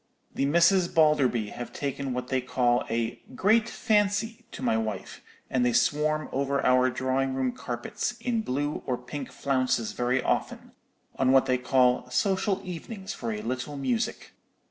The 0.33 0.47
Misses 0.47 0.87
Balderby 0.87 1.49
have 1.51 1.71
taken 1.71 2.11
what 2.11 2.29
they 2.29 2.41
call 2.41 2.83
a 2.89 3.21
'great 3.35 3.69
fancy' 3.69 4.45
to 4.51 4.63
my 4.63 4.75
wife, 4.75 5.21
and 5.47 5.63
they 5.63 5.73
swarm 5.73 6.27
over 6.31 6.59
our 6.65 6.89
drawing 6.89 7.35
room 7.35 7.51
carpets 7.51 8.13
in 8.19 8.41
blue 8.41 8.81
or 8.87 8.97
pink 8.97 9.31
flounces 9.31 9.91
very 9.91 10.23
often, 10.23 10.71
on 11.17 11.31
what 11.31 11.45
they 11.45 11.59
call 11.59 12.09
'social 12.09 12.61
evenings 12.65 13.13
for 13.13 13.31
a 13.31 13.43
little 13.43 13.77
music.' 13.77 14.31